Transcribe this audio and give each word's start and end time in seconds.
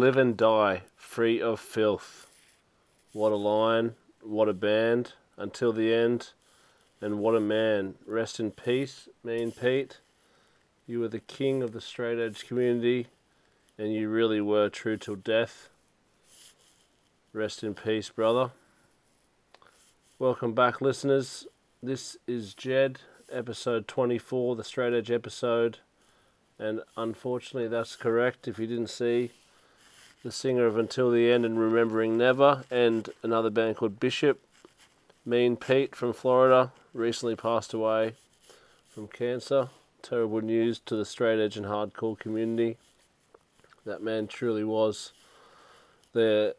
live 0.00 0.16
and 0.16 0.34
die 0.34 0.80
free 0.96 1.42
of 1.42 1.60
filth. 1.60 2.26
What 3.12 3.32
a 3.32 3.36
line, 3.36 3.96
what 4.22 4.48
a 4.48 4.54
band, 4.54 5.12
until 5.36 5.74
the 5.74 5.92
end, 5.92 6.30
and 7.02 7.18
what 7.18 7.34
a 7.34 7.40
man. 7.40 7.96
Rest 8.06 8.40
in 8.40 8.50
peace, 8.50 9.10
Mean 9.22 9.52
Pete. 9.52 10.00
You 10.86 11.00
were 11.00 11.08
the 11.08 11.20
king 11.20 11.62
of 11.62 11.72
the 11.72 11.82
straight 11.82 12.18
edge 12.18 12.48
community, 12.48 13.08
and 13.76 13.92
you 13.92 14.08
really 14.08 14.40
were 14.40 14.70
true 14.70 14.96
till 14.96 15.16
death. 15.16 15.68
Rest 17.34 17.62
in 17.62 17.74
peace, 17.74 18.08
brother. 18.08 18.52
Welcome 20.18 20.54
back, 20.54 20.80
listeners. 20.80 21.46
This 21.82 22.16
is 22.26 22.54
Jed, 22.54 23.00
episode 23.30 23.86
24, 23.86 24.56
the 24.56 24.64
straight 24.64 24.94
edge 24.94 25.10
episode. 25.10 25.80
And 26.58 26.80
unfortunately, 26.96 27.68
that's 27.68 27.96
correct. 27.96 28.48
If 28.48 28.58
you 28.58 28.66
didn't 28.66 28.88
see, 28.88 29.32
the 30.22 30.30
singer 30.30 30.66
of 30.66 30.76
Until 30.76 31.10
the 31.10 31.30
End 31.30 31.44
and 31.44 31.58
Remembering 31.58 32.18
Never, 32.18 32.64
and 32.70 33.08
another 33.22 33.50
band 33.50 33.76
called 33.76 33.98
Bishop. 33.98 34.40
Mean 35.24 35.56
Pete 35.56 35.94
from 35.94 36.12
Florida 36.12 36.72
recently 36.92 37.36
passed 37.36 37.72
away 37.72 38.14
from 38.88 39.08
cancer. 39.08 39.68
Terrible 40.02 40.40
news 40.40 40.78
to 40.86 40.96
the 40.96 41.04
straight 41.04 41.38
edge 41.38 41.56
and 41.56 41.66
hardcore 41.66 42.18
community. 42.18 42.76
That 43.84 44.02
man 44.02 44.26
truly 44.26 44.64
was 44.64 45.12
the 46.12 46.54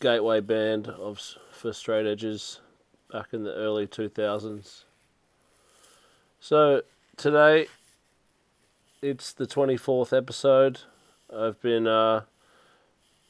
gateway 0.00 0.40
band 0.40 0.88
of 0.88 1.20
for 1.52 1.72
straight 1.72 2.06
edges 2.06 2.60
back 3.12 3.28
in 3.32 3.44
the 3.44 3.54
early 3.54 3.86
2000s. 3.86 4.84
So 6.40 6.82
today 7.16 7.66
it's 9.00 9.32
the 9.32 9.46
24th 9.46 10.16
episode. 10.16 10.80
I've 11.34 11.60
been 11.62 11.86
uh, 11.86 12.22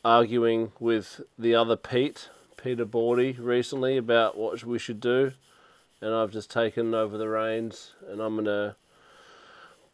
arguing 0.04 0.72
with 0.80 1.20
the 1.38 1.54
other 1.54 1.76
Pete, 1.76 2.28
Peter 2.56 2.84
Bordy, 2.84 3.36
recently 3.38 3.96
about 3.96 4.36
what 4.36 4.64
we 4.64 4.78
should 4.78 5.00
do, 5.00 5.32
and 6.00 6.14
I've 6.14 6.32
just 6.32 6.50
taken 6.50 6.94
over 6.94 7.16
the 7.16 7.28
reins, 7.28 7.92
and 8.08 8.20
I'm 8.20 8.36
gonna 8.36 8.76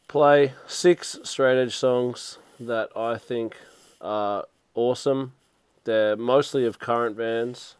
play 0.07 0.55
six 0.67 1.19
straight 1.25 1.61
edge 1.61 1.77
songs 1.77 2.39
that 2.59 2.89
I 2.97 3.19
think 3.19 3.57
are 4.01 4.45
awesome. 4.75 5.33
They're 5.85 6.17
mostly 6.17 6.65
of 6.65 6.79
current 6.79 7.17
bands, 7.17 7.77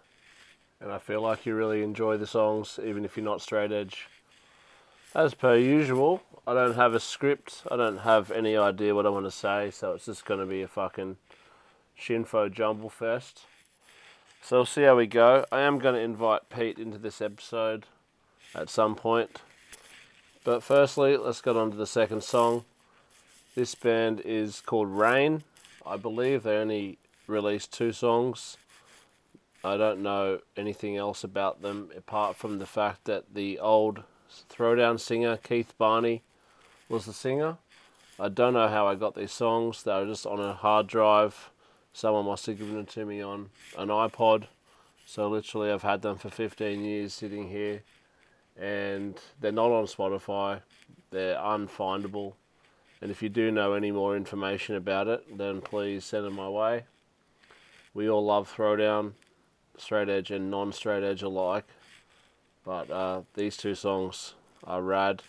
and 0.81 0.93
I 0.93 0.99
feel 0.99 1.23
like 1.23 1.47
you 1.47 1.55
really 1.55 1.83
enjoy 1.83 2.17
the 2.17 2.27
songs, 2.27 2.79
even 2.83 3.05
if 3.05 3.17
you're 3.17 3.25
not 3.25 3.41
straight 3.41 3.73
edge. 3.73 4.09
As 5.15 5.33
per 5.35 5.57
usual, 5.57 6.23
I 6.47 6.55
don't 6.55 6.77
have 6.77 6.95
a 6.95 7.01
script. 7.01 7.63
I 7.71 7.77
don't 7.77 7.99
have 7.99 8.31
any 8.31 8.57
idea 8.57 8.95
what 8.95 9.07
I 9.07 9.09
want 9.11 9.25
to 9.25 9.31
say, 9.31 9.71
so 9.71 9.93
it's 9.93 10.05
just 10.05 10.25
going 10.25 10.41
to 10.41 10.47
be 10.47 10.63
a 10.63 10.69
fucking 10.69 11.17
Shinfo 12.01 12.53
Jumble 12.53 12.91
Fest. 12.91 13.43
So 14.43 14.59
we'll 14.59 14.67
see 14.67 14.83
how 14.83 14.97
we 14.97 15.07
go. 15.07 15.45
I 15.51 15.61
am 15.61 15.79
going 15.79 15.95
to 15.95 16.01
invite 16.01 16.49
Pete 16.49 16.79
into 16.79 16.99
this 16.99 17.21
episode 17.21 17.87
at 18.55 18.71
some 18.71 18.95
point. 18.95 19.43
But 20.45 20.63
firstly, 20.63 21.17
let's 21.17 21.41
get 21.41 21.57
on 21.57 21.71
to 21.71 21.77
the 21.77 21.87
second 21.87 22.23
song. 22.23 22.65
This 23.55 23.75
band 23.75 24.21
is 24.25 24.61
called 24.61 24.89
Rain. 24.89 25.43
I 25.85 25.97
believe 25.97 26.43
they 26.43 26.57
only 26.57 26.99
released 27.27 27.73
two 27.73 27.93
songs. 27.93 28.57
I 29.65 29.77
don't 29.77 30.03
know 30.03 30.39
anything 30.57 30.97
else 30.97 31.25
about 31.25 31.63
them 31.63 31.91
apart 31.97 32.37
from 32.37 32.59
the 32.59 32.67
fact 32.67 33.05
that 33.07 33.35
the 33.35 33.59
old 33.59 34.05
Throwdown 34.49 35.01
singer 35.01 35.37
Keith 35.37 35.75
Barney 35.77 36.23
was 36.89 37.07
the 37.07 37.13
singer. 37.13 37.57
I 38.21 38.29
don't 38.29 38.55
know 38.55 38.69
how 38.69 38.87
I 38.87 38.95
got 38.95 39.15
these 39.15 39.33
songs. 39.33 39.83
They 39.83 39.93
were 39.93 40.07
just 40.07 40.27
on 40.27 40.41
a 40.41 40.53
hard 40.53 40.87
drive. 40.87 41.51
Someone 41.99 42.27
must 42.27 42.47
have 42.47 42.57
given 42.57 42.79
it 42.79 42.89
to 42.91 43.05
me 43.05 43.21
on 43.21 43.51
an 43.77 43.89
iPod. 43.89 44.45
So 45.05 45.29
literally, 45.29 45.73
I've 45.73 45.83
had 45.83 46.01
them 46.01 46.17
for 46.17 46.31
15 46.31 46.85
years 46.85 47.13
sitting 47.13 47.49
here, 47.49 47.83
and 48.57 49.21
they're 49.41 49.51
not 49.51 49.73
on 49.73 49.87
Spotify. 49.87 50.61
They're 51.11 51.35
unfindable, 51.35 52.35
And 53.03 53.11
if 53.11 53.21
you 53.21 53.29
do 53.29 53.51
know 53.51 53.73
any 53.73 53.91
more 53.91 54.17
information 54.17 54.77
about 54.77 55.09
it, 55.09 55.39
then 55.39 55.61
please 55.61 56.05
send 56.05 56.25
it 56.25 56.31
my 56.31 56.49
way. 56.49 56.85
We 57.95 58.09
all 58.09 58.25
love 58.25 58.49
Throwdown, 58.57 59.15
straight 59.77 60.09
edge 60.09 60.31
and 60.31 60.53
non 60.53 60.73
straight 60.73 61.03
edge 61.03 61.23
alike. 61.23 61.67
But 62.65 62.93
uh, 62.93 63.23
these 63.35 63.57
two 63.57 63.75
songs 63.75 64.35
are 64.63 64.83
rad. 64.83 65.25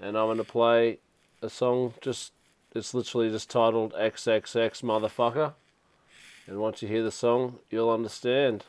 And 0.00 0.18
I'm 0.18 0.26
going 0.26 0.38
to 0.38 0.44
play 0.44 0.98
a 1.40 1.48
song 1.48 1.94
just, 2.00 2.32
it's 2.74 2.94
literally 2.94 3.30
just 3.30 3.50
titled 3.50 3.92
XXX 3.94 4.82
Motherfucker. 4.82 5.54
And 6.46 6.58
once 6.58 6.82
you 6.82 6.88
hear 6.88 7.02
the 7.02 7.12
song, 7.12 7.58
you'll 7.70 7.90
understand. 7.90 8.64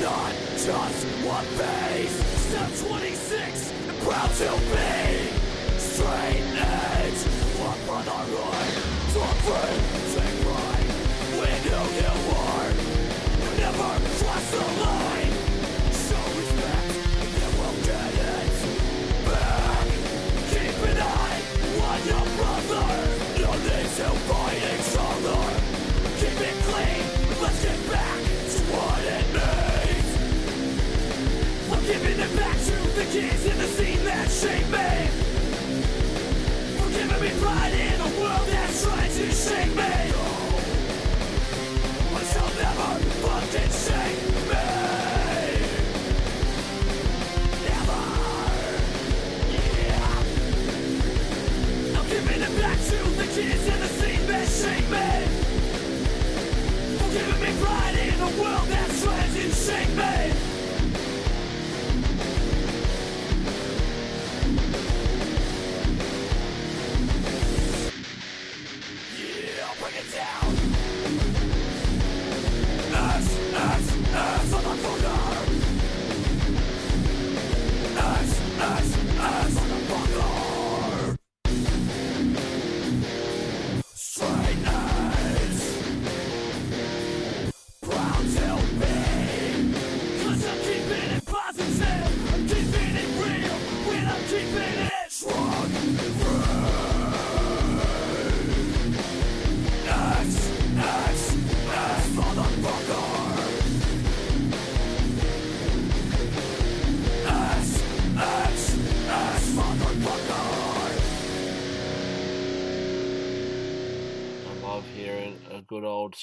Not 0.00 0.32
just 0.56 1.04
one 1.24 1.44
face 1.44 2.34
Step 2.44 2.88
26 2.88 3.72
Proud 4.04 4.30
to 4.30 4.44
be 4.44 4.83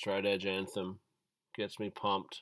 straight 0.02 0.26
edge 0.26 0.48
anthem. 0.48 0.98
Gets 1.56 1.80
me 1.80 1.92
pumped. 1.92 2.42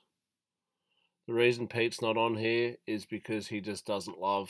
The 1.28 1.34
reason 1.34 1.68
Pete's 1.68 2.02
not 2.02 2.16
on 2.16 2.38
here 2.38 2.78
is 2.88 3.06
because 3.06 3.48
he 3.48 3.60
just 3.60 3.86
doesn't 3.86 4.18
love 4.18 4.50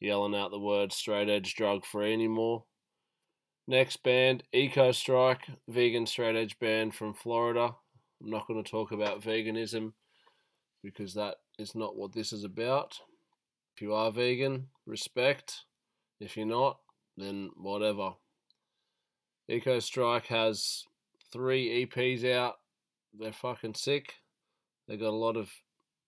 yelling 0.00 0.34
out 0.34 0.50
the 0.50 0.58
word 0.58 0.92
straight 0.92 1.28
edge 1.28 1.54
drug 1.54 1.86
free 1.86 2.12
anymore. 2.12 2.64
Next 3.68 4.02
band, 4.02 4.42
Eco 4.52 4.90
Strike, 4.90 5.46
vegan 5.68 6.06
straight 6.06 6.34
edge 6.34 6.58
band 6.58 6.96
from 6.96 7.14
Florida. 7.14 7.76
I'm 8.20 8.30
not 8.30 8.48
going 8.48 8.62
to 8.62 8.68
talk 8.68 8.90
about 8.90 9.22
veganism 9.22 9.92
because 10.82 11.14
that 11.14 11.36
is 11.56 11.76
not 11.76 11.94
what 11.94 12.14
this 12.14 12.32
is 12.32 12.42
about. 12.42 12.98
If 13.76 13.80
you 13.80 13.94
are 13.94 14.10
vegan, 14.10 14.66
respect. 14.86 15.66
If 16.18 16.36
you're 16.36 16.46
not, 16.46 16.80
then 17.16 17.50
whatever. 17.56 18.14
Eco 19.48 19.78
Strike 19.78 20.26
has 20.26 20.84
three 21.34 21.84
EPs 21.84 22.24
out. 22.32 22.54
They're 23.12 23.32
fucking 23.32 23.74
sick. 23.74 24.14
They 24.86 24.96
got 24.96 25.08
a 25.08 25.10
lot 25.10 25.36
of 25.36 25.50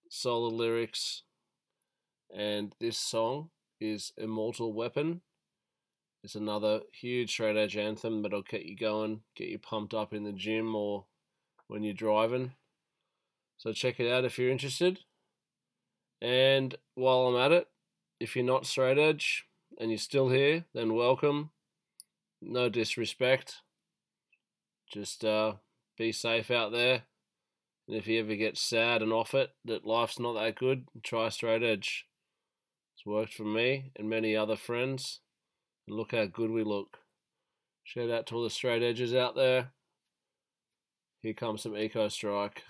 solid 0.08 0.54
lyrics, 0.54 1.24
and 2.34 2.72
this 2.78 2.96
song 2.96 3.50
is 3.80 4.12
Immortal 4.16 4.72
Weapon. 4.72 5.22
It's 6.22 6.36
another 6.36 6.80
huge 6.92 7.32
straight 7.32 7.56
edge 7.56 7.76
anthem 7.76 8.22
that'll 8.22 8.42
get 8.42 8.66
you 8.66 8.76
going, 8.76 9.22
get 9.34 9.48
you 9.48 9.58
pumped 9.58 9.94
up 9.94 10.14
in 10.14 10.22
the 10.22 10.32
gym 10.32 10.74
or 10.74 11.06
when 11.66 11.82
you're 11.82 11.94
driving. 11.94 12.52
So 13.58 13.72
check 13.72 13.98
it 13.98 14.10
out 14.10 14.24
if 14.24 14.38
you're 14.38 14.50
interested. 14.50 15.00
And 16.20 16.74
while 16.94 17.26
I'm 17.26 17.36
at 17.36 17.52
it, 17.52 17.66
if 18.20 18.36
you're 18.36 18.44
not 18.44 18.66
straight 18.66 18.98
edge 18.98 19.44
and 19.78 19.90
you're 19.90 19.98
still 19.98 20.28
here, 20.28 20.64
then 20.72 20.94
welcome. 20.94 21.50
No 22.40 22.68
disrespect. 22.68 23.62
Just 24.92 25.24
uh, 25.24 25.54
be 25.96 26.12
safe 26.12 26.50
out 26.50 26.72
there. 26.72 27.02
And 27.88 27.96
if 27.96 28.06
you 28.06 28.20
ever 28.20 28.34
get 28.34 28.58
sad 28.58 29.02
and 29.02 29.12
off 29.12 29.34
it 29.34 29.50
that 29.64 29.86
life's 29.86 30.18
not 30.18 30.34
that 30.34 30.56
good, 30.56 30.88
try 31.02 31.28
straight 31.28 31.62
edge. 31.62 32.06
It's 32.94 33.06
worked 33.06 33.34
for 33.34 33.44
me 33.44 33.92
and 33.96 34.08
many 34.08 34.34
other 34.34 34.56
friends. 34.56 35.20
And 35.86 35.96
look 35.96 36.12
how 36.12 36.26
good 36.26 36.50
we 36.50 36.64
look. 36.64 36.98
Shout 37.84 38.10
out 38.10 38.26
to 38.26 38.34
all 38.34 38.42
the 38.42 38.50
straight 38.50 38.82
edges 38.82 39.14
out 39.14 39.36
there. 39.36 39.70
Here 41.22 41.34
comes 41.34 41.62
some 41.62 41.76
Eco 41.76 42.08
Strike. 42.08 42.64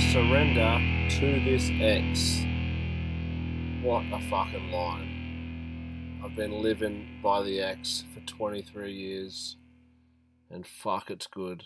Surrender 0.00 0.80
to 1.18 1.44
this 1.44 1.70
X. 1.80 2.44
What 3.82 4.04
a 4.12 4.20
fucking 4.30 4.70
line. 4.70 6.20
I've 6.24 6.34
been 6.34 6.62
living 6.62 7.20
by 7.22 7.42
the 7.42 7.60
X 7.60 8.04
for 8.12 8.20
23 8.20 8.92
years, 8.92 9.56
and 10.50 10.66
fuck, 10.66 11.10
it's 11.10 11.26
good. 11.26 11.64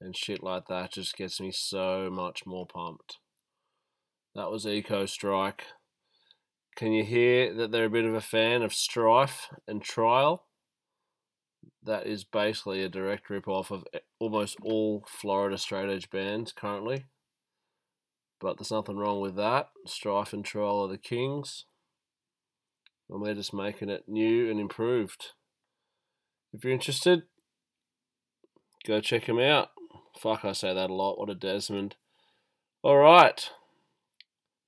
And 0.00 0.16
shit 0.16 0.42
like 0.42 0.66
that 0.68 0.92
just 0.92 1.16
gets 1.16 1.40
me 1.40 1.52
so 1.52 2.10
much 2.10 2.46
more 2.46 2.66
pumped. 2.66 3.18
That 4.34 4.50
was 4.50 4.66
Eco 4.66 5.06
Strike. 5.06 5.64
Can 6.74 6.92
you 6.92 7.04
hear 7.04 7.54
that 7.54 7.70
they're 7.70 7.84
a 7.84 7.90
bit 7.90 8.04
of 8.04 8.14
a 8.14 8.20
fan 8.20 8.62
of 8.62 8.74
Strife 8.74 9.48
and 9.66 9.82
Trial? 9.82 10.46
that 11.86 12.06
is 12.06 12.24
basically 12.24 12.82
a 12.82 12.88
direct 12.88 13.30
rip 13.30 13.48
off 13.48 13.70
of 13.70 13.84
almost 14.18 14.56
all 14.62 15.04
Florida 15.08 15.56
straight 15.56 15.88
edge 15.88 16.10
bands 16.10 16.52
currently. 16.52 17.06
But 18.40 18.58
there's 18.58 18.70
nothing 18.70 18.96
wrong 18.96 19.20
with 19.20 19.36
that. 19.36 19.70
Strife 19.86 20.32
and 20.32 20.44
Trial 20.44 20.82
are 20.82 20.88
the 20.88 20.98
kings. 20.98 21.64
And 23.08 23.20
we're 23.20 23.34
just 23.34 23.54
making 23.54 23.88
it 23.88 24.04
new 24.08 24.50
and 24.50 24.60
improved. 24.60 25.32
If 26.52 26.64
you're 26.64 26.72
interested, 26.72 27.22
go 28.86 29.00
check 29.00 29.24
him 29.24 29.38
out. 29.38 29.68
Fuck, 30.18 30.44
I 30.44 30.52
say 30.52 30.74
that 30.74 30.90
a 30.90 30.94
lot. 30.94 31.18
What 31.18 31.30
a 31.30 31.34
Desmond. 31.34 31.96
Alright. 32.84 33.50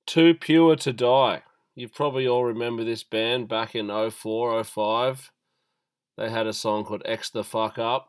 Too 0.05 0.33
Pure 0.33 0.77
to 0.77 0.93
Die. 0.93 1.43
You 1.75 1.87
probably 1.87 2.27
all 2.27 2.43
remember 2.43 2.83
this 2.83 3.03
band 3.03 3.47
back 3.47 3.75
in 3.75 3.87
04, 3.87 4.63
05 4.63 5.31
they 6.19 6.29
had 6.29 6.47
a 6.47 6.53
song 6.53 6.83
called 6.83 7.01
X 7.05 7.29
the 7.29 7.45
Fuck 7.45 7.77
Up. 7.77 8.07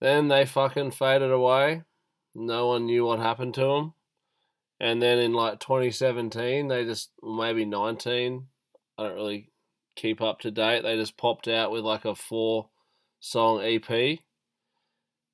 Then 0.00 0.28
they 0.28 0.46
fucking 0.46 0.92
faded 0.92 1.32
away. 1.32 1.82
No 2.34 2.68
one 2.68 2.86
knew 2.86 3.04
what 3.04 3.18
happened 3.18 3.54
to 3.54 3.60
them. 3.60 3.94
And 4.80 5.00
then 5.00 5.18
in 5.18 5.32
like 5.32 5.60
2017, 5.60 6.68
they 6.68 6.84
just, 6.84 7.10
maybe 7.22 7.64
19, 7.64 8.46
I 8.98 9.02
don't 9.02 9.14
really 9.14 9.50
keep 9.94 10.20
up 10.20 10.40
to 10.40 10.50
date. 10.50 10.82
They 10.82 10.96
just 10.96 11.16
popped 11.16 11.46
out 11.46 11.70
with 11.70 11.84
like 11.84 12.04
a 12.04 12.14
four 12.14 12.70
song 13.20 13.62
EP. 13.62 14.18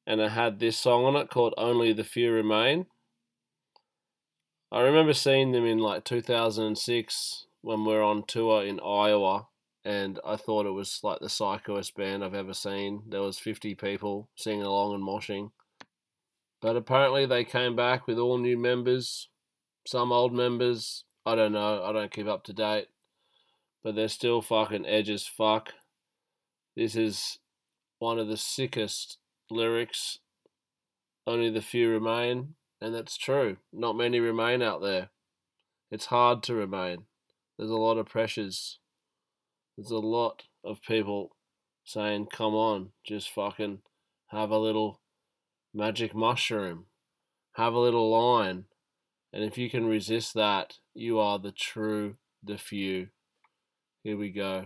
And 0.06 0.20
it 0.20 0.30
had 0.30 0.58
this 0.58 0.76
song 0.76 1.04
on 1.04 1.16
it 1.16 1.30
called 1.30 1.54
Only 1.56 1.92
the 1.92 2.04
Few 2.04 2.32
Remain. 2.32 2.86
I 4.70 4.80
remember 4.80 5.14
seeing 5.14 5.52
them 5.52 5.64
in 5.64 5.78
like 5.78 6.04
2006 6.04 7.46
when 7.62 7.84
we 7.84 7.92
were 7.94 8.02
on 8.02 8.24
tour 8.26 8.62
in 8.62 8.80
Iowa 8.80 9.48
and 9.84 10.20
I 10.22 10.36
thought 10.36 10.66
it 10.66 10.72
was 10.72 11.00
like 11.02 11.20
the 11.20 11.30
psychoest 11.30 11.94
band 11.96 12.22
I've 12.22 12.34
ever 12.34 12.52
seen. 12.52 13.04
There 13.08 13.22
was 13.22 13.38
50 13.38 13.74
people 13.74 14.28
singing 14.36 14.64
along 14.64 14.94
and 14.94 15.02
moshing. 15.02 15.52
But 16.60 16.76
apparently 16.76 17.26
they 17.26 17.44
came 17.44 17.76
back 17.76 18.06
with 18.06 18.18
all 18.18 18.38
new 18.38 18.58
members, 18.58 19.28
some 19.86 20.12
old 20.12 20.32
members. 20.32 21.04
I 21.24 21.34
don't 21.34 21.52
know. 21.52 21.84
I 21.84 21.92
don't 21.92 22.10
keep 22.10 22.26
up 22.26 22.44
to 22.44 22.52
date. 22.52 22.88
But 23.82 23.94
they're 23.94 24.08
still 24.08 24.42
fucking 24.42 24.86
edge 24.86 25.08
as 25.08 25.26
fuck. 25.26 25.72
This 26.76 26.96
is 26.96 27.38
one 27.98 28.18
of 28.18 28.28
the 28.28 28.36
sickest 28.36 29.18
lyrics. 29.50 30.18
Only 31.26 31.50
the 31.50 31.62
few 31.62 31.90
remain, 31.90 32.54
and 32.80 32.94
that's 32.94 33.16
true. 33.16 33.58
Not 33.72 33.96
many 33.96 34.18
remain 34.18 34.62
out 34.62 34.80
there. 34.80 35.10
It's 35.90 36.06
hard 36.06 36.42
to 36.44 36.54
remain. 36.54 37.04
There's 37.56 37.70
a 37.70 37.76
lot 37.76 37.98
of 37.98 38.06
pressures. 38.06 38.78
There's 39.76 39.90
a 39.90 39.98
lot 39.98 40.44
of 40.64 40.82
people 40.82 41.36
saying, 41.84 42.26
come 42.32 42.54
on, 42.54 42.90
just 43.04 43.30
fucking 43.30 43.80
have 44.28 44.50
a 44.50 44.58
little 44.58 45.00
magic 45.74 46.14
mushroom, 46.14 46.86
have 47.54 47.74
a 47.74 47.78
little 47.78 48.10
line. 48.10 48.64
And 49.32 49.44
if 49.44 49.58
you 49.58 49.68
can 49.68 49.86
resist 49.86 50.34
that, 50.34 50.78
you 50.94 51.18
are 51.18 51.38
the 51.38 51.52
true, 51.52 52.16
the 52.42 52.56
few. 52.56 53.08
Here 54.02 54.16
we 54.16 54.30
go. 54.30 54.64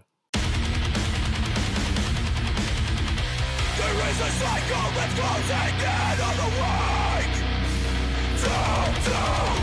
There 3.83 4.11
is 4.11 4.21
a 4.21 4.31
cycle 4.31 4.91
that's 4.95 5.15
closing 5.19 5.75
in 5.81 6.21
on 6.21 6.37
the 6.37 6.49
wake 6.61 7.37
to 8.43 8.51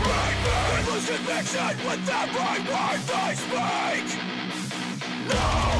rape 0.08 0.44
We 0.70 0.78
lose 0.90 1.06
conviction 1.06 1.74
with 1.86 2.08
every 2.08 2.60
word 2.68 3.00
speak 3.36 4.08
No 5.28 5.79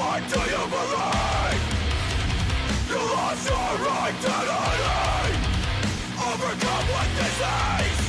What 0.00 0.22
do 0.28 0.40
you 0.40 0.64
believe? 0.68 1.60
You 2.88 2.96
lost 2.96 3.48
your 3.48 3.90
Overcome 3.90 4.48
with 4.48 4.69
disease 7.40 8.04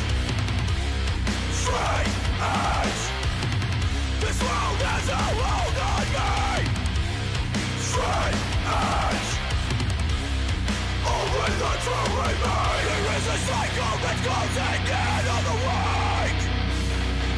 edge. 2.41 3.01
This 4.19 4.37
world 4.43 4.79
has 4.83 5.07
a 5.07 5.23
hold 5.39 5.77
on 5.91 6.05
me 6.11 6.67
edge. 8.67 9.31
Only 11.07 11.51
the 11.63 11.73
true 11.83 12.11
remain 12.19 12.83
There 12.91 13.07
is 13.15 13.25
a 13.25 13.37
cycle 13.47 13.95
that's 14.03 14.21
closing 14.27 14.83
in 14.83 15.23
on 15.31 15.43
the 15.47 15.55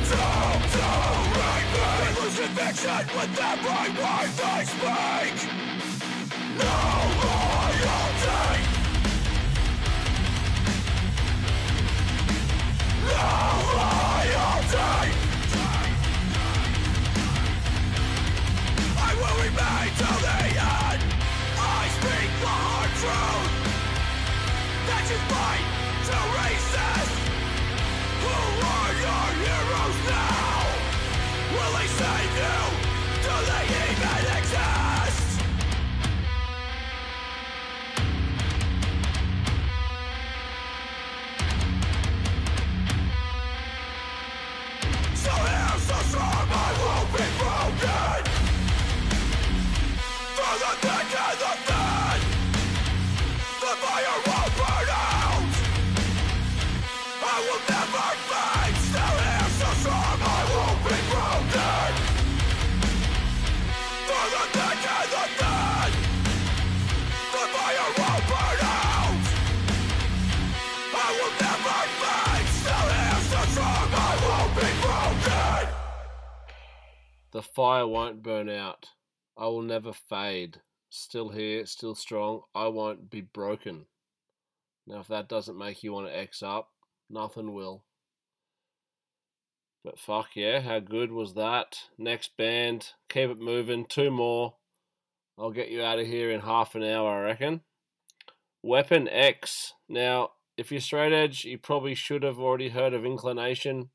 Down 0.10 0.58
to 0.74 0.88
remain 1.30 1.66
We 2.00 2.08
lose 2.18 2.38
conviction 2.42 3.04
with 3.14 3.38
every 3.38 3.88
word 4.02 4.32
they 4.42 4.62
speak. 4.66 5.36
No 6.58 6.74
loyalty 7.22 8.73
No 13.16 14.13
The 77.34 77.42
fire 77.42 77.88
won't 77.88 78.22
burn 78.22 78.48
out. 78.48 78.90
I 79.36 79.46
will 79.46 79.64
never 79.64 79.92
fade. 79.92 80.62
Still 80.92 81.30
here, 81.30 81.66
still 81.66 81.96
strong. 81.96 82.42
I 82.54 82.68
won't 82.68 83.10
be 83.10 83.22
broken. 83.22 83.88
Now, 84.86 85.00
if 85.00 85.08
that 85.08 85.30
doesn't 85.30 85.58
make 85.58 85.84
you 85.84 85.94
want 85.94 86.08
to 86.08 86.16
X 86.18 86.44
up, 86.44 86.70
nothing 87.10 87.54
will. 87.54 87.86
But 89.84 90.00
fuck 90.00 90.36
yeah, 90.36 90.62
how 90.62 90.80
good 90.80 91.12
was 91.12 91.34
that? 91.34 91.80
Next 91.98 92.38
band, 92.38 92.92
keep 93.10 93.32
it 93.32 93.40
moving. 93.40 93.86
Two 93.86 94.12
more. 94.12 94.56
I'll 95.38 95.52
get 95.52 95.72
you 95.72 95.84
out 95.84 95.98
of 95.98 96.06
here 96.06 96.30
in 96.30 96.42
half 96.42 96.76
an 96.76 96.84
hour, 96.84 97.10
I 97.10 97.22
reckon. 97.22 97.62
Weapon 98.62 99.10
X. 99.10 99.74
Now, 99.90 100.34
if 100.56 100.72
you're 100.72 100.80
straight 100.80 101.12
edge, 101.12 101.44
you 101.46 101.58
probably 101.58 101.96
should 101.96 102.22
have 102.22 102.38
already 102.38 102.70
heard 102.70 102.94
of 102.94 103.04
Inclination, 103.04 103.90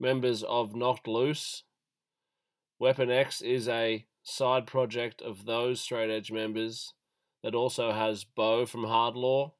members 0.00 0.42
of 0.42 0.74
Knocked 0.74 1.06
Loose. 1.06 1.62
Weapon 2.80 3.10
X 3.10 3.40
is 3.40 3.66
a 3.66 4.06
side 4.22 4.66
project 4.66 5.20
of 5.20 5.46
those 5.46 5.80
straight 5.80 6.10
edge 6.10 6.30
members 6.30 6.94
that 7.42 7.54
also 7.54 7.90
has 7.90 8.22
Bo 8.24 8.66
from 8.66 8.84
Hard 8.84 9.16
Law. 9.16 9.54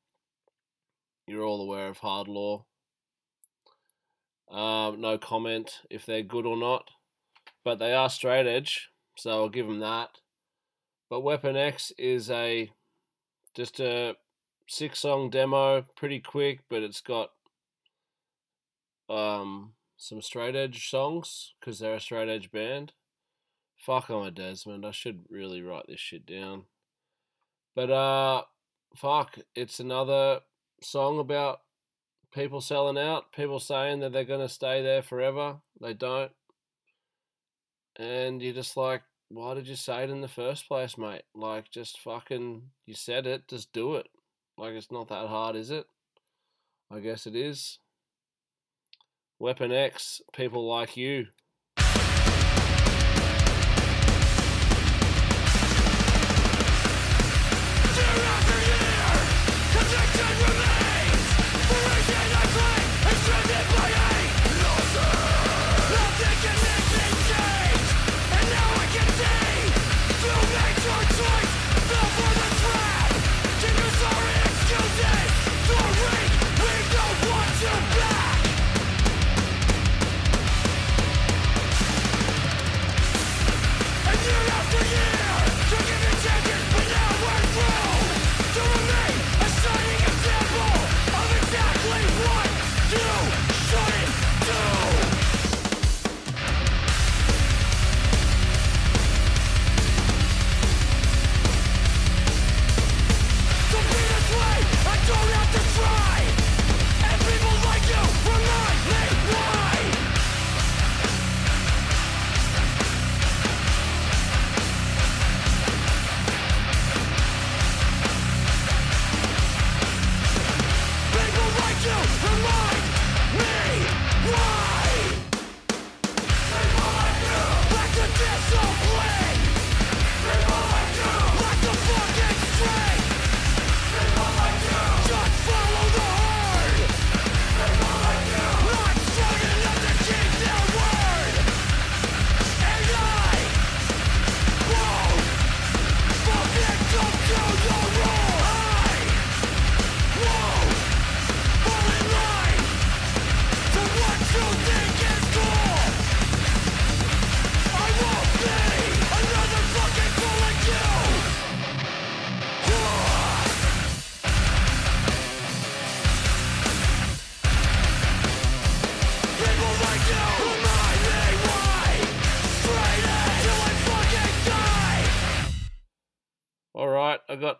You're 1.26 1.44
all 1.44 1.61
aware 1.61 1.88
of 1.88 1.98
Hard 1.98 2.28
Law. 2.28 2.64
Um, 4.50 5.00
no 5.00 5.18
comment 5.18 5.81
if 5.90 6.07
they're 6.07 6.22
good 6.22 6.46
or 6.46 6.57
not, 6.57 6.90
but 7.64 7.78
they 7.78 7.92
are 7.92 8.09
straight 8.09 8.46
edge, 8.46 8.88
so 9.16 9.31
I'll 9.31 9.48
give 9.48 9.66
them 9.66 9.81
that. 9.81 10.11
But 11.11 11.20
Weapon 11.20 11.57
X 11.57 11.92
is 11.98 12.31
a 12.31 12.70
just 13.54 13.81
a 13.81 14.14
six 14.68 15.00
song 15.00 15.28
demo, 15.28 15.85
pretty 15.96 16.20
quick, 16.20 16.61
but 16.70 16.83
it's 16.83 17.00
got 17.00 17.31
um 19.11 19.72
some 19.96 20.22
straight 20.22 20.54
edge 20.54 20.88
songs 20.88 21.54
because 21.59 21.81
they're 21.81 21.96
a 21.96 22.00
straight 22.00 22.28
edge 22.28 22.52
band. 22.52 22.92
Fuck, 23.78 24.10
I'm 24.10 24.22
a 24.22 24.30
Desmond. 24.30 24.84
I 24.84 24.90
should 24.90 25.24
really 25.30 25.62
write 25.62 25.86
this 25.88 26.00
shit 26.00 26.26
down. 26.26 26.64
But 27.74 27.90
uh, 27.90 28.42
fuck, 28.96 29.38
it's 29.54 29.80
another 29.80 30.40
song 30.82 31.18
about 31.18 31.60
people 32.34 32.60
selling 32.60 32.98
out, 32.98 33.32
people 33.32 33.60
saying 33.60 34.00
that 34.00 34.12
they're 34.12 34.24
gonna 34.24 34.48
stay 34.48 34.82
there 34.82 35.02
forever. 35.02 35.56
They 35.80 35.94
don't, 35.94 36.32
and 37.96 38.42
you're 38.42 38.54
just 38.54 38.76
like, 38.76 39.02
why 39.28 39.54
did 39.54 39.66
you 39.66 39.76
say 39.76 40.04
it 40.04 40.10
in 40.10 40.20
the 40.20 40.28
first 40.28 40.66
place, 40.68 40.96
mate? 40.96 41.22
Like, 41.34 41.70
just 41.70 42.00
fucking, 42.00 42.62
you 42.86 42.94
said 42.94 43.26
it, 43.26 43.48
just 43.48 43.72
do 43.72 43.96
it. 43.96 44.08
Like, 44.56 44.72
it's 44.72 44.90
not 44.90 45.08
that 45.08 45.28
hard, 45.28 45.54
is 45.56 45.70
it? 45.70 45.86
I 46.90 47.00
guess 47.00 47.26
it 47.26 47.36
is. 47.36 47.78
Weapon 49.38 49.70
X, 49.70 50.22
people 50.32 50.66
like 50.66 50.96
you. 50.96 51.26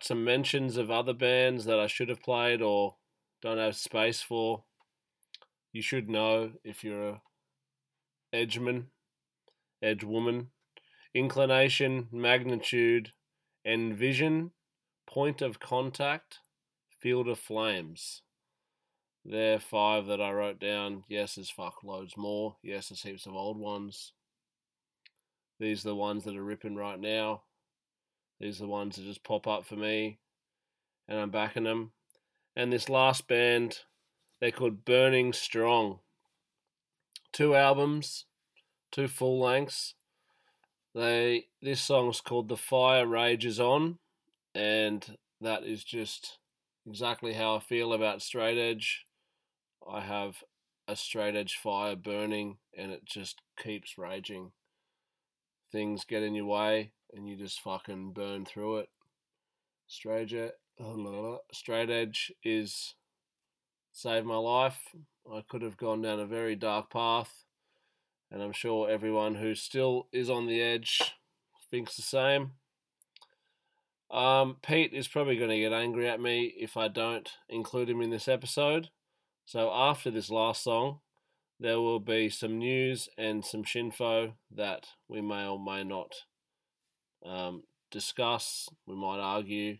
Some 0.03 0.23
mentions 0.23 0.77
of 0.77 0.89
other 0.91 1.13
bands 1.13 1.65
that 1.65 1.79
I 1.79 1.87
should 1.87 2.09
have 2.09 2.21
played 2.21 2.61
or 2.61 2.95
don't 3.41 3.57
have 3.57 3.75
space 3.75 4.21
for. 4.21 4.63
You 5.71 5.81
should 5.81 6.09
know 6.09 6.51
if 6.63 6.83
you're 6.83 7.09
a 7.09 7.21
edgeman, 8.33 8.85
edge 9.81 10.03
woman. 10.03 10.49
Inclination, 11.13 12.07
magnitude, 12.11 13.11
envision, 13.65 14.51
point 15.07 15.41
of 15.41 15.59
contact, 15.59 16.37
field 16.99 17.27
of 17.27 17.39
flames. 17.39 18.21
They're 19.25 19.59
five 19.59 20.05
that 20.05 20.21
I 20.21 20.31
wrote 20.31 20.59
down. 20.59 21.03
Yes, 21.09 21.35
there's 21.35 21.49
fuck 21.49 21.83
loads 21.83 22.15
more. 22.15 22.57
Yes, 22.61 22.89
there's 22.89 23.01
heaps 23.01 23.25
of 23.25 23.33
old 23.33 23.57
ones. 23.57 24.13
These 25.59 25.83
are 25.83 25.89
the 25.89 25.95
ones 25.95 26.23
that 26.23 26.37
are 26.37 26.43
ripping 26.43 26.75
right 26.75 26.99
now. 26.99 27.41
These 28.39 28.59
are 28.59 28.63
the 28.63 28.69
ones 28.69 28.95
that 28.95 29.03
just 29.03 29.23
pop 29.23 29.47
up 29.47 29.65
for 29.65 29.75
me, 29.75 30.19
and 31.07 31.19
I'm 31.19 31.29
backing 31.29 31.63
them. 31.63 31.91
and 32.55 32.73
this 32.73 32.89
last 32.89 33.27
band, 33.27 33.79
they're 34.39 34.51
called 34.51 34.85
Burning 34.85 35.33
Strong. 35.33 35.99
Two 37.31 37.53
albums, 37.53 38.25
two 38.91 39.07
full 39.07 39.39
lengths. 39.39 39.93
They 40.95 41.47
this 41.61 41.81
song's 41.81 42.21
called 42.21 42.49
The 42.49 42.57
Fire 42.57 43.05
Rages 43.05 43.59
On, 43.59 43.99
and 44.55 45.17
that 45.41 45.63
is 45.63 45.83
just 45.83 46.37
exactly 46.87 47.33
how 47.33 47.55
I 47.55 47.59
feel 47.59 47.93
about 47.93 48.21
straight 48.21 48.57
edge. 48.57 49.05
I 49.87 50.01
have 50.01 50.43
a 50.87 50.95
straight 50.95 51.35
edge 51.35 51.55
fire 51.55 51.95
burning 51.95 52.57
and 52.75 52.91
it 52.91 53.05
just 53.05 53.41
keeps 53.61 53.97
raging. 53.97 54.51
Things 55.71 56.03
get 56.03 56.23
in 56.23 56.33
your 56.33 56.45
way 56.45 56.93
and 57.13 57.27
you 57.27 57.35
just 57.35 57.61
fucking 57.61 58.11
burn 58.13 58.45
through 58.45 58.77
it. 58.77 58.89
Straight 59.87 60.33
edge, 60.33 60.51
straight 61.51 61.89
edge 61.89 62.31
is 62.43 62.95
saved 63.91 64.25
my 64.25 64.37
life. 64.37 64.95
I 65.31 65.43
could 65.47 65.61
have 65.61 65.77
gone 65.77 66.01
down 66.01 66.19
a 66.19 66.25
very 66.25 66.55
dark 66.55 66.91
path, 66.91 67.43
and 68.31 68.41
I'm 68.41 68.53
sure 68.53 68.89
everyone 68.89 69.35
who 69.35 69.55
still 69.55 70.07
is 70.11 70.29
on 70.29 70.47
the 70.47 70.61
edge 70.61 71.15
thinks 71.69 71.95
the 71.95 72.01
same. 72.01 72.51
Um, 74.11 74.57
Pete 74.63 74.93
is 74.93 75.07
probably 75.07 75.37
going 75.37 75.51
to 75.51 75.59
get 75.59 75.73
angry 75.73 76.09
at 76.09 76.19
me 76.19 76.53
if 76.57 76.77
I 76.77 76.87
don't 76.87 77.29
include 77.47 77.89
him 77.89 78.01
in 78.01 78.09
this 78.09 78.27
episode. 78.27 78.89
So 79.45 79.71
after 79.71 80.09
this 80.09 80.29
last 80.31 80.63
song, 80.63 80.99
there 81.59 81.79
will 81.79 81.99
be 81.99 82.29
some 82.29 82.57
news 82.57 83.09
and 83.17 83.43
some 83.43 83.63
shinfo 83.63 84.33
that 84.49 84.87
we 85.07 85.21
may 85.21 85.45
or 85.45 85.59
may 85.59 85.83
not 85.83 86.13
um, 87.25 87.63
discuss. 87.91 88.69
We 88.85 88.95
might 88.95 89.19
argue, 89.19 89.77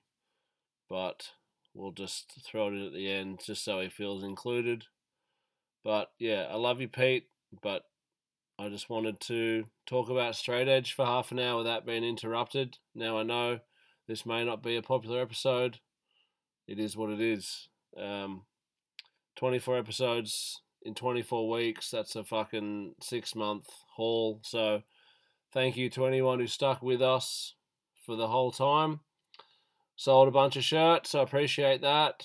but 0.90 1.30
we'll 1.74 1.92
just 1.92 2.40
throw 2.46 2.68
it 2.68 2.86
at 2.88 2.94
the 2.94 3.12
end 3.12 3.42
just 3.46 3.64
so 3.64 3.80
he 3.80 3.90
feels 3.90 4.24
included. 4.24 4.86
But 5.84 6.12
yeah, 6.20 6.48
I 6.50 6.56
love 6.56 6.82
you, 6.82 6.88
Pete, 6.88 7.28
but 7.62 7.84
I 8.60 8.68
just 8.70 8.90
wanted 8.90 9.20
to 9.22 9.66
talk 9.86 10.10
about 10.10 10.36
straight 10.36 10.68
edge 10.68 10.94
for 10.94 11.06
half 11.06 11.32
an 11.32 11.40
hour 11.40 11.60
without 11.60 11.86
being 11.86 12.04
interrupted. 12.04 12.78
Now 12.94 13.18
I 13.18 13.24
know 13.24 13.60
this 14.08 14.26
may 14.26 14.44
not 14.44 14.62
be 14.62 14.76
a 14.76 14.82
popular 14.82 15.22
episode. 15.22 15.80
It 16.68 16.80
is 16.80 16.98
what 16.98 17.10
it 17.10 17.22
is. 17.22 17.70
Um, 17.98 18.44
24 19.38 19.78
episodes 19.78 20.62
in 20.82 20.94
24 20.94 21.50
weeks. 21.50 21.90
That's 21.90 22.16
a 22.16 22.24
fucking 22.24 22.96
six 23.02 23.34
month 23.34 23.68
haul. 23.96 24.42
So 24.44 24.84
thank 25.54 25.78
you 25.78 25.90
to 25.92 26.06
anyone 26.06 26.40
who 26.40 26.48
stuck 26.48 26.82
with 26.82 27.02
us 27.02 27.56
for 28.06 28.16
the 28.16 28.28
whole 28.28 28.52
time. 28.52 29.02
Sold 29.96 30.28
a 30.28 30.32
bunch 30.32 30.56
of 30.56 30.64
shirts. 30.64 31.14
I 31.14 31.22
appreciate 31.22 31.82
that. 31.82 32.24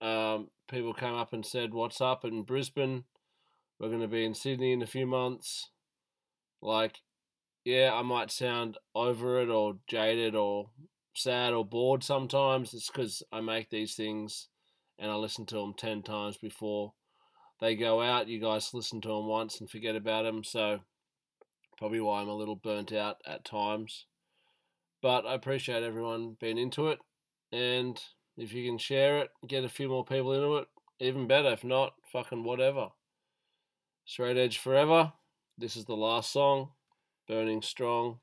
Um, 0.00 0.48
people 0.68 0.94
came 0.94 1.14
up 1.14 1.32
and 1.32 1.44
said, 1.44 1.74
What's 1.74 2.00
up 2.00 2.24
in 2.24 2.42
Brisbane? 2.42 3.04
We're 3.78 3.88
going 3.88 4.00
to 4.00 4.08
be 4.08 4.24
in 4.24 4.34
Sydney 4.34 4.72
in 4.72 4.82
a 4.82 4.86
few 4.86 5.06
months. 5.06 5.70
Like, 6.62 7.00
yeah, 7.64 7.92
I 7.94 8.02
might 8.02 8.30
sound 8.30 8.78
over 8.94 9.40
it 9.40 9.48
or 9.48 9.78
jaded 9.88 10.34
or 10.34 10.70
sad 11.14 11.52
or 11.52 11.64
bored 11.64 12.02
sometimes, 12.02 12.74
it's 12.74 12.90
because 12.90 13.22
I 13.32 13.40
make 13.40 13.70
these 13.70 13.94
things 13.94 14.48
and 14.98 15.10
I 15.10 15.14
listen 15.14 15.46
to 15.46 15.56
them 15.56 15.74
10 15.76 16.02
times 16.02 16.36
before 16.36 16.92
they 17.60 17.74
go 17.74 18.00
out. 18.00 18.28
You 18.28 18.40
guys 18.40 18.74
listen 18.74 19.00
to 19.02 19.08
them 19.08 19.26
once 19.26 19.60
and 19.60 19.70
forget 19.70 19.96
about 19.96 20.24
them, 20.24 20.44
so 20.44 20.80
probably 21.80 22.00
why 22.00 22.20
I'm 22.20 22.28
a 22.28 22.36
little 22.36 22.54
burnt 22.54 22.92
out 22.92 23.16
at 23.26 23.44
times. 23.44 24.04
But 25.02 25.26
I 25.26 25.34
appreciate 25.34 25.82
everyone 25.82 26.36
being 26.38 26.58
into 26.58 26.88
it, 26.88 26.98
and 27.50 27.98
if 28.36 28.52
you 28.52 28.68
can 28.68 28.78
share 28.78 29.18
it, 29.18 29.30
get 29.46 29.64
a 29.64 29.68
few 29.68 29.88
more 29.88 30.04
people 30.04 30.32
into 30.34 30.58
it, 30.58 30.68
even 31.00 31.26
better. 31.26 31.50
If 31.50 31.64
not, 31.64 31.94
fucking 32.12 32.44
whatever. 32.44 32.90
Straight 34.04 34.36
Edge 34.36 34.58
Forever. 34.58 35.14
This 35.56 35.76
is 35.76 35.86
the 35.86 35.96
last 35.96 36.32
song. 36.32 36.70
Burning 37.26 37.62
Strong. 37.62 38.20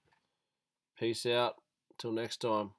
Peace 0.99 1.25
out. 1.25 1.55
Till 1.97 2.11
next 2.11 2.41
time. 2.41 2.71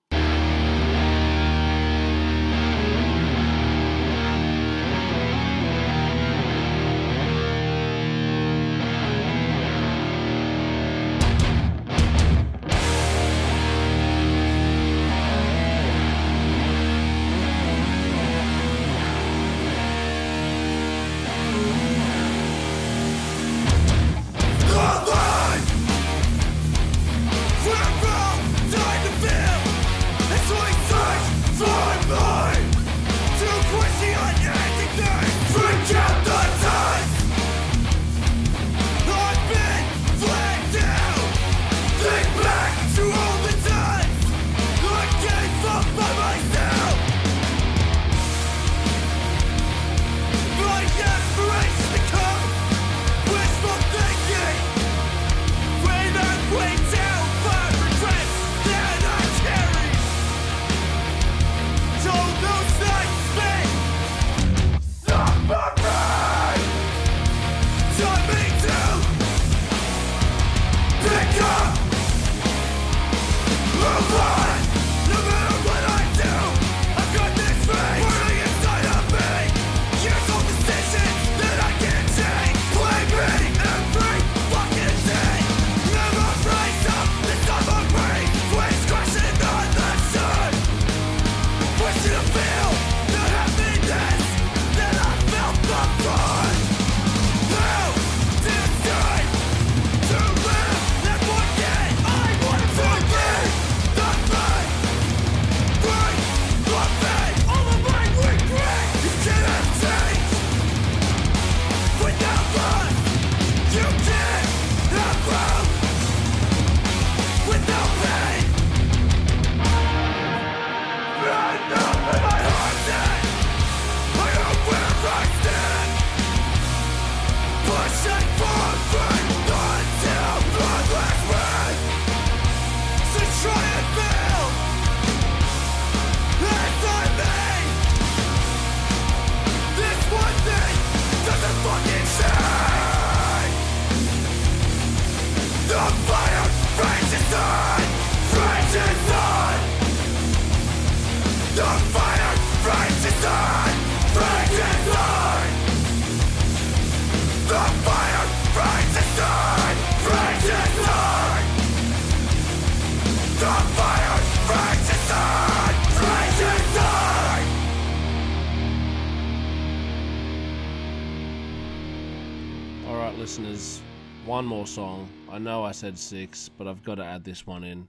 One 174.28 174.44
more 174.44 174.66
song. 174.66 175.08
I 175.30 175.38
know 175.38 175.64
I 175.64 175.72
said 175.72 175.98
six, 175.98 176.50
but 176.50 176.68
I've 176.68 176.84
got 176.84 176.96
to 176.96 177.04
add 177.04 177.24
this 177.24 177.46
one 177.46 177.64
in. 177.64 177.88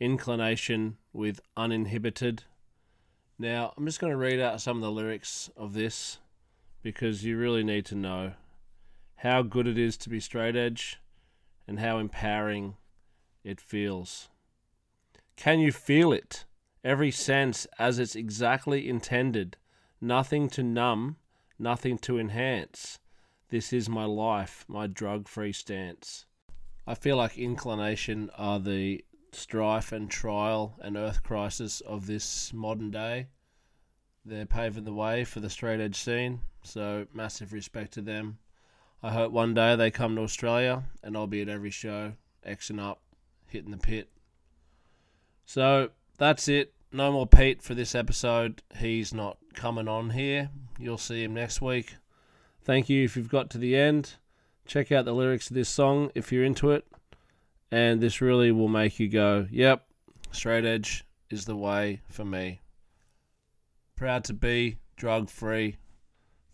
Inclination 0.00 0.96
with 1.12 1.42
Uninhibited. 1.58 2.44
Now, 3.38 3.74
I'm 3.76 3.84
just 3.84 4.00
going 4.00 4.12
to 4.12 4.16
read 4.16 4.40
out 4.40 4.62
some 4.62 4.78
of 4.78 4.82
the 4.82 4.90
lyrics 4.90 5.50
of 5.54 5.74
this 5.74 6.20
because 6.82 7.22
you 7.22 7.36
really 7.36 7.62
need 7.62 7.84
to 7.86 7.94
know 7.94 8.32
how 9.16 9.42
good 9.42 9.66
it 9.66 9.76
is 9.76 9.98
to 9.98 10.08
be 10.08 10.20
straight 10.20 10.56
edge 10.56 10.98
and 11.68 11.78
how 11.78 11.98
empowering 11.98 12.76
it 13.44 13.60
feels. 13.60 14.30
Can 15.36 15.60
you 15.60 15.70
feel 15.70 16.14
it? 16.14 16.46
Every 16.82 17.10
sense 17.10 17.66
as 17.78 17.98
it's 17.98 18.16
exactly 18.16 18.88
intended. 18.88 19.58
Nothing 20.00 20.48
to 20.48 20.62
numb, 20.62 21.16
nothing 21.58 21.98
to 21.98 22.18
enhance. 22.18 23.00
This 23.52 23.74
is 23.74 23.86
my 23.86 24.06
life, 24.06 24.64
my 24.66 24.86
drug 24.86 25.28
free 25.28 25.52
stance. 25.52 26.24
I 26.86 26.94
feel 26.94 27.18
like 27.18 27.36
inclination 27.36 28.30
are 28.38 28.58
the 28.58 29.04
strife 29.32 29.92
and 29.92 30.10
trial 30.10 30.78
and 30.80 30.96
earth 30.96 31.22
crisis 31.22 31.82
of 31.82 32.06
this 32.06 32.54
modern 32.54 32.90
day. 32.90 33.26
They're 34.24 34.46
paving 34.46 34.84
the 34.84 34.94
way 34.94 35.24
for 35.24 35.40
the 35.40 35.50
straight 35.50 35.80
edge 35.80 35.96
scene, 35.96 36.40
so 36.62 37.06
massive 37.12 37.52
respect 37.52 37.92
to 37.92 38.00
them. 38.00 38.38
I 39.02 39.12
hope 39.12 39.32
one 39.32 39.52
day 39.52 39.76
they 39.76 39.90
come 39.90 40.16
to 40.16 40.22
Australia 40.22 40.84
and 41.02 41.14
I'll 41.14 41.26
be 41.26 41.42
at 41.42 41.50
every 41.50 41.70
show, 41.70 42.14
Xing 42.46 42.80
up, 42.80 43.02
hitting 43.48 43.72
the 43.72 43.76
pit. 43.76 44.08
So 45.44 45.90
that's 46.16 46.48
it. 46.48 46.72
No 46.90 47.12
more 47.12 47.26
Pete 47.26 47.60
for 47.60 47.74
this 47.74 47.94
episode. 47.94 48.62
He's 48.78 49.12
not 49.12 49.36
coming 49.52 49.88
on 49.88 50.08
here. 50.08 50.48
You'll 50.78 50.96
see 50.96 51.22
him 51.22 51.34
next 51.34 51.60
week. 51.60 51.96
Thank 52.64 52.88
you 52.88 53.04
if 53.04 53.16
you've 53.16 53.28
got 53.28 53.50
to 53.50 53.58
the 53.58 53.76
end. 53.76 54.14
Check 54.66 54.92
out 54.92 55.04
the 55.04 55.12
lyrics 55.12 55.50
of 55.50 55.54
this 55.54 55.68
song 55.68 56.10
if 56.14 56.30
you're 56.30 56.44
into 56.44 56.70
it. 56.70 56.86
And 57.70 58.00
this 58.00 58.20
really 58.20 58.52
will 58.52 58.68
make 58.68 59.00
you 59.00 59.08
go, 59.08 59.46
yep, 59.50 59.86
straight 60.30 60.64
edge 60.64 61.04
is 61.30 61.46
the 61.46 61.56
way 61.56 62.02
for 62.08 62.24
me. 62.24 62.60
Proud 63.96 64.24
to 64.24 64.34
be 64.34 64.78
drug 64.96 65.30
free. 65.30 65.76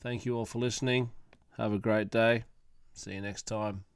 Thank 0.01 0.25
you 0.25 0.37
all 0.37 0.47
for 0.47 0.59
listening. 0.59 1.11
Have 1.57 1.73
a 1.73 1.79
great 1.79 2.11
day. 2.11 2.45
See 2.95 3.15
you 3.15 3.21
next 3.21 3.47
time. 3.47 3.88